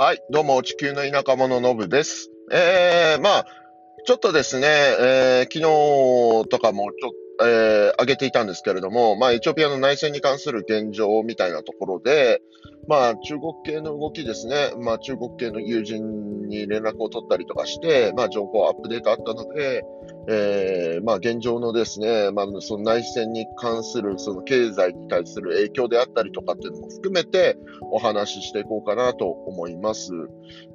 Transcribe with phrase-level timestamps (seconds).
[0.00, 2.30] はい、どうも、地球の田舎者のぶです。
[2.52, 3.46] えー、まあ、
[4.06, 5.54] ちょっとですね、えー、昨
[6.44, 12.42] 日とかもちょっと、えー、上げていたんですけれども、まあ、エチオピアの内戦に関する現状みたいなところで、
[12.88, 19.84] まあ、中国系の動きですね、まあ、中国系の友人に連絡を取ったりとかして、まあ、情報アップデートあったので、
[20.30, 27.56] えー、まあ、現状のですね、まあ、その内戦に関する、その経済に対する影響であったりとかっていうのも含めて、
[27.90, 30.10] お話ししていこうかなと思います。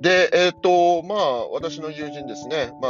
[0.02, 2.90] で、えっ、と、まあ、私の友人ですね、ま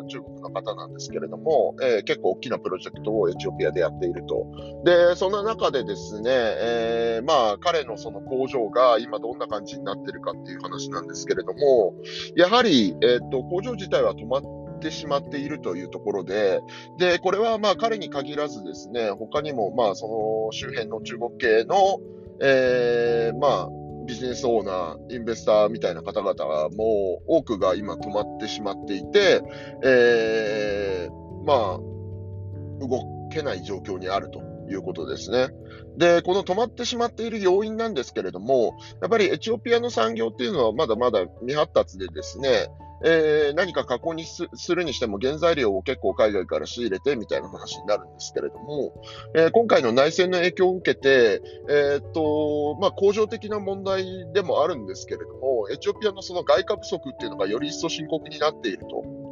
[0.00, 4.46] あ、中国の方なんですけれども、えー結構大きなプロジェクトをエチオピアでやっていると。
[4.84, 11.94] で、そんな中でですね、えーまあ、彼のその工場が今どんな感じになってるかっていう話なんですけれども、
[12.36, 16.60] やはり、えっ、と、工場自体は止まってしまっているというところで、
[16.98, 22.00] で、これはまあ彼に限らずですね、他にもまあその周辺の中国系の、
[22.42, 23.68] えーまあ、
[24.06, 29.40] ビジネスオーナー、インベスターみたいな方々も多くが今止まってしまっていて、
[29.82, 34.53] えーまあ、動けない状況にあると。
[34.68, 35.48] いうことですね。
[35.96, 42.68] で、この止まってしまっている要因なんですけれども、やっぱりエチオピアの産業っていうのはまだまだ未発達でですね、
[43.04, 48.94] えー何か加工にするにしても原材料を結構海外から仕入れてみたいな話になるんですけれども、
[49.34, 59.23] えー今回の内戦の影響を受けて、えーっと、まあ、工場的な問題でもあるんですけれども、エチオピアのその外貨不足っていうのがより一層深刻になっていると。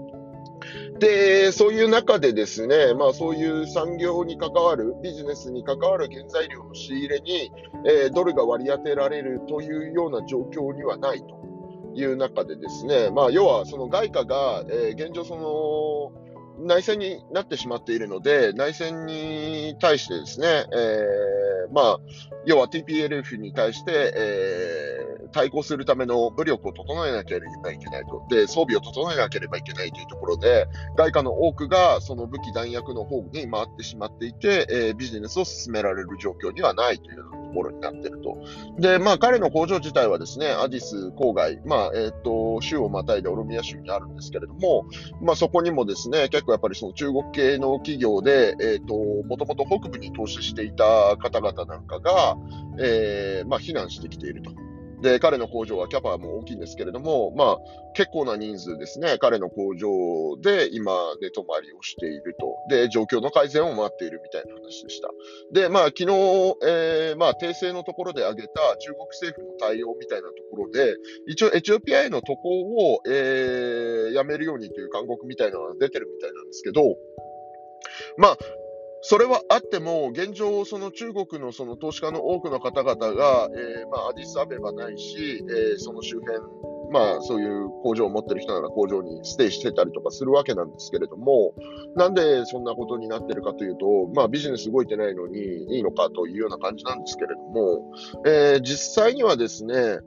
[1.03, 7.51] で、そういう中でですね、まあそういう産業に関わる、ビジネスに関わる原材料の仕入れに、
[7.85, 16.13] えードルが割り当てられるというような状況にはないという中でですね、まあ要はその外貨が、えー現状その、
[16.65, 21.99] 内戦になってしまっているので、内戦に対してですね、えーまあ、
[22.47, 24.92] 要は TPLF に対して、えー
[25.33, 28.25] 対抗するための武力を整えなければいけないと。
[28.29, 38.39] で、装備を整えなければいけないというところで、外貨の多くがその武器弾薬の方に回ってしまっていて、えービジネスを進められる状況にはないというようなところになっていると。
[38.79, 44.87] で、まあ彼の工場自体はですね、アディス郊外、まあ、えっ、と、州をまたいでオロミア州にあるんですけれども、
[45.21, 52.37] まあそこにもですね、結構やっぱりその中国系の企業で、えっ、と、もともと北部に投資していた方々なんかが、
[52.79, 54.72] えーまあ避難してきていると。
[55.03, 57.59] で、彼の工場はキャパも大きいんですけれども、まあ、
[57.95, 59.89] 結構な人数ですね、彼の工場
[60.41, 62.57] で今、寝泊まりをしていると。
[62.69, 65.11] で、状況の改善を待っているみたいな話でした。
[65.53, 66.07] で、まあ、昨日、
[66.65, 70.95] えーまあ、訂正のところで挙げた中国政府の対応みたいなところで、
[71.27, 72.49] 一応エチオピアへの渡航
[72.95, 76.97] を、えーやめるようにという勧告みたいなのが出てるみたいなんですけど、
[78.17, 78.39] まあ、
[79.05, 86.39] それはあっても、現状、その中国のその投資家の多くの方々が、えーまあ、アディスアベバないし、えーその周辺、
[86.93, 91.53] まあ、そういう工場を持ってる人なら工場にステイしてたりとかするわけなんですけれども、
[91.97, 97.93] なんでそんなことになってるかというと、まあ、ビジネス動いてないのにいいのかというような感じなんですけれども、
[98.25, 99.99] えー実際にはですね、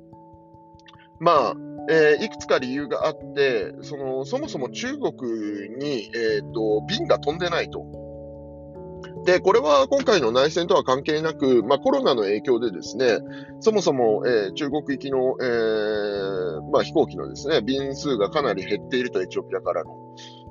[1.19, 1.55] まあ、
[1.89, 5.11] えーいくつか理由があって、そのそもそも中国
[5.77, 8.04] に、えー、と便が飛んでないと。
[9.25, 13.17] で、これは今回の内戦とは関係なく、まあ、コロナの影響でですね、
[13.59, 19.91] そもそも、えー中国行きの、えーまあ、飛行機のですね、便数がかなり減っていると、エチオピアからの。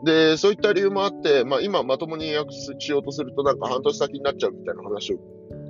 [0.03, 5.19] で、そういった理由もあって、まあ、今まともに予約しようとすると、なんか半年先になっちゃうみたいな話を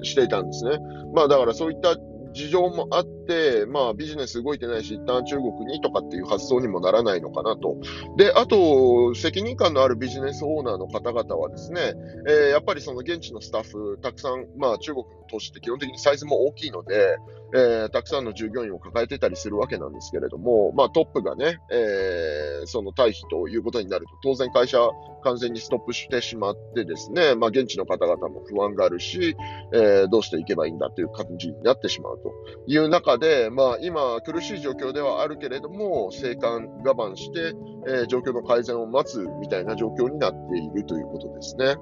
[0.03, 0.79] していたんですね。
[1.15, 1.97] まあ、だからそういった
[2.35, 7.77] 事情もあって、まあ、ビジネス動いてないし、一旦中国にとかっていう発想にもならないのかなと。
[8.17, 11.95] で、あと、責任感のあるビジネスオーナーの方々はですね、
[12.29, 17.17] えーやっぱりその現地のスタッフ、たくさん、まあ、中国の投資って基本的にサイズも大きいので、
[17.55, 24.79] えーたくさんの従業員を抱えてたりするわけなんですけれども、まあ、トップがね、えーその退避ということになると、当然会社
[25.23, 29.37] 完全にストップしてしまってですね、まあ、現地の方々も不安があるし、
[29.73, 32.33] えーどうしていけばいいんだという感じになってしまうと
[32.67, 37.55] いう中で、まあ、今、苦しい状況ではあるけれども、静観、我慢して、
[37.87, 41.77] えー状況の改善を待つみたいな状況になっているということですね。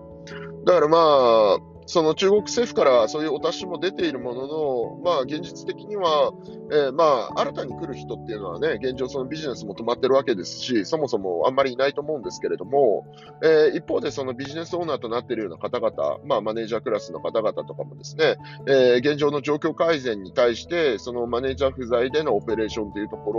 [0.65, 6.33] だからまあ、その中国政府からそういうお達しも出ているものの、まあ現実的には、
[6.73, 13.07] えーまあ新たに来る人っていうのはね、現状そのビジネスも止まってるわけですし、そもそもあんまりいないと思うんですけれども、
[13.43, 18.37] えー一方でそのビジネスオーナーとなっているような方々、まあマネージャークラスの方々とかもですね、
[18.67, 23.33] えー現状の状況改善に対して、そのマネージャー不在でのオペレーションというとこ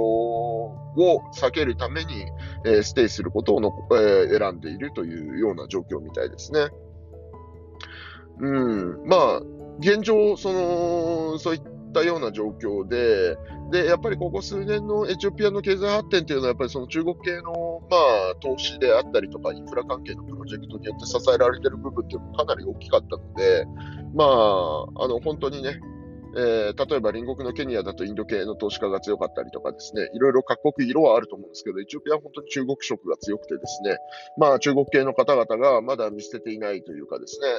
[0.97, 2.25] ろを避けるために、
[2.67, 6.67] えステイすることをの、え選んでいるというような状況みたいですね。
[8.39, 9.41] うん、まあ、
[9.79, 11.61] 現状、その、そういっ
[11.93, 13.37] たような状況で、
[13.71, 23.65] で、やっぱりここ数年のエチオピアの経済発展というのは、やっぱりその中国系の、まあ、投資であったりとか、インフラ関係のプロジェクトによって支えられてる部分っていうのもかなり大きかったので、
[24.13, 24.27] まあ、
[25.03, 25.79] あの、本当にね、
[26.35, 33.97] えー、例えば隣国のケニアだとインド系の投資家が強かったりとかですね、いろいろ各国色はあると思うんですけど、エチオピアは本当に中国色が強くてですね、
[34.37, 37.51] まあ中国系の方々がまだ見捨てていないというかですね、え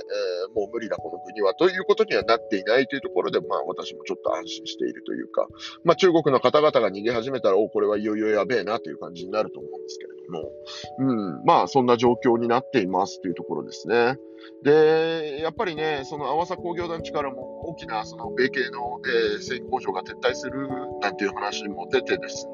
[0.50, 5.46] ー、もう無理だこの国はということにはなっていないというところで、まあ私もちょっと安心しているというか、
[5.84, 10.50] まあ中国の方々が逃げ始めたら、おこれはいよいよやべえなという感じになると思うんですけれども、
[10.98, 14.16] うん、まあそんな状況になっていますというところですね。
[14.62, 20.68] で、やっぱりね、その阿波佐工業団地からも大きなその米系の、えー、繊維工場が撤退する
[21.00, 22.52] なんていう話も出てですね、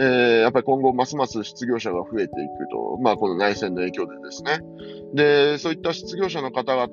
[0.00, 4.60] えー、やっぱり今後ますます失業者が増えていくと、まあこの内戦の影響でですね。
[5.14, 6.88] で、そういった失業者の方々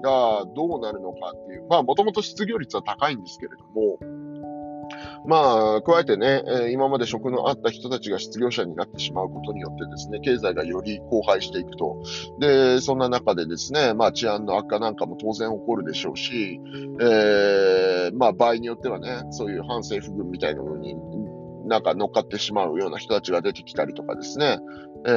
[0.00, 3.98] がどうなるのかっていう、まあもともと失業率は高いんですけれども、
[5.26, 12.02] まあ、加えてね、え今まで職のあった人たちが失業者になってしまうことによってですね、経済がより荒廃していくと。
[12.38, 16.60] で、そんな中でですね、まあ治安の悪化なんかも当然起こるでしょうし、
[17.00, 20.94] えー、まあ場合によってはね、そういう反政府軍みたいなのに
[21.66, 24.58] なんか乗っかってしまうような人たちが出てきたりとかですね、
[25.06, 25.10] え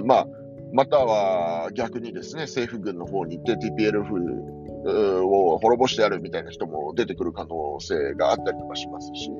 [0.00, 0.26] ー、まあ、
[0.72, 9.30] または逆にですね、政府軍の方に行って TPLF を滅ぼしてやるみたいな人も出てくる可能性があったりとかしますし、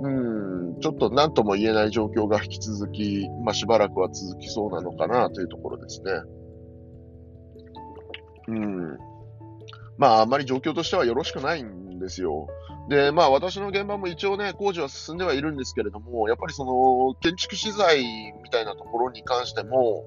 [0.00, 6.12] うん、ちょっと何とも言えない状況が引き続き、まあ、しばらくは続きそうなのかなというところですね。
[8.48, 8.98] うん。
[9.98, 12.48] まあ、あんまり状況としてはよろしくないんですよ。
[12.88, 20.04] で、まあ私の現場も一応ね、工事は進んではいるんですけれども、やっぱりその建築資材みたいなところに関しても、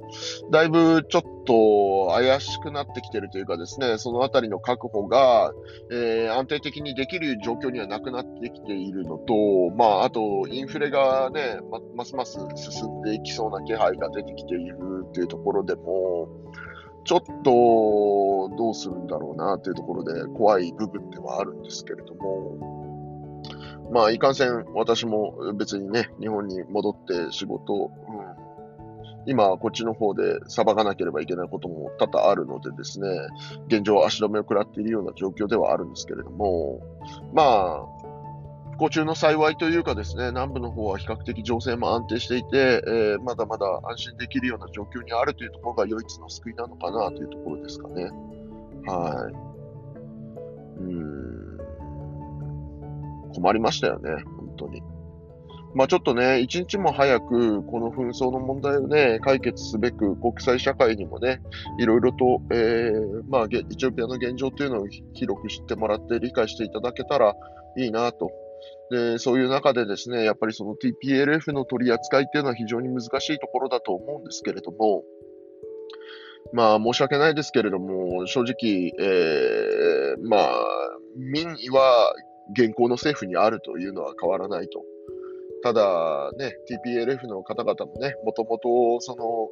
[0.49, 5.51] だいぶちょっと怪しくなってきてるというかですね、そのあたりの確保が、
[5.91, 9.33] えー、安定的にできる状況にはなくなってきているのと、
[9.75, 14.77] まああとインフレがね、まますます進んでいきそうな気配が出てきている
[15.09, 16.29] っていうところでも、
[17.09, 23.41] ちょっとどうするんだろうなというところで怖い部分ではあるんですけれども、
[23.91, 27.73] まあ、いかんせん私も別にね、日本に戻って仕事、
[29.25, 33.07] うん、今こっちの方で裁かなければいけないことも多々あるのでですね、
[33.65, 36.79] 現状足止めを食らっているような状況ではあるんですけれども、
[37.33, 37.98] まあ、
[38.79, 48.09] 行中の幸いというかですね、南部の方は比較的情勢も安定していて、えー、まだまだ安心できるような状況にあるというところが唯一の救いなのかなというところですかね。
[48.85, 49.33] はい。
[50.81, 51.59] うん。
[53.35, 54.81] 困りましたよね、本当に。
[55.75, 61.41] まあちょっとね、一日も早くこの紛争の問題をね、解決すべく国際社会にもね、
[61.79, 67.35] いろいろと、えー、まあエチオピアの現状というのを広く知ってもらって理解していただけたら
[67.77, 68.31] いいなと
[68.91, 75.03] で、そういう中でですね、やっぱりその TPLF の取り扱いっていうのは非常に難しいところだと思うんですけれども、
[76.53, 80.61] まあ申し訳ないですけれども、正直、えー、まあ、
[81.15, 82.13] 民意は
[82.53, 84.83] 現行の政府にあるというのは変わらないと。
[85.61, 89.49] ただね、TPLF の方々もね、もともと、その、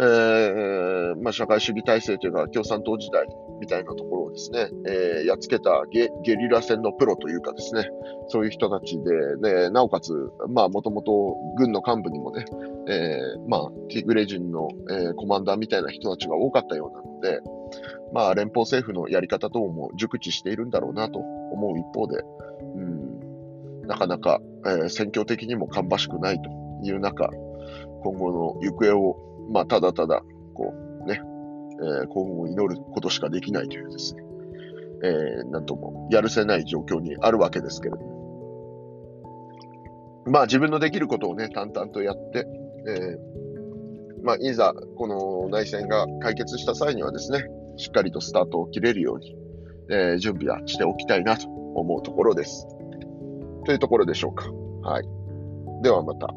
[0.00, 3.26] えー、まあ、社会主義体制というか、共産党時代
[3.60, 7.88] みたいなところをですね、えー、やっつけたゲゲリラ戦のプロというかですね、
[8.28, 10.12] そういう人たちで、ね、なおかつ、
[10.48, 12.44] まあ、もともと軍の幹部にもね、
[12.88, 17.40] えー、まあ、ティグレ人の、えー、コマンダーみたいな人たちが多かったようなので、
[18.12, 22.22] まあ、連邦政府のやり方等も熟知しているんだろうなと思う一方で、
[23.86, 26.50] なかなか、えー、選挙的にも芳しくないと
[26.82, 27.30] いう中、
[28.02, 29.16] 今後の行方を、
[29.50, 30.22] まあ、ただただ、
[30.54, 30.74] こ
[31.04, 31.20] う、ね、
[31.80, 34.22] えー、今後祈ることしかできないというですね、
[35.02, 38.16] えー、なんともやるせない状況にあるわけですけれども。
[40.28, 42.46] まあ自分のできることをね、淡々とやって、
[42.88, 47.44] えー、まあいざこの内戦が解決した際にはですね、
[47.76, 49.36] しっかりとスタートを切れるように、
[49.90, 52.66] えー、準備はしておきたいなと思うところです。
[53.66, 54.46] というところでしょうか。
[54.88, 55.04] はい。
[55.82, 56.28] ではまた。